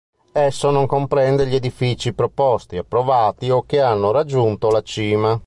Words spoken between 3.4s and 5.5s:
o che hanno raggiunto la cima.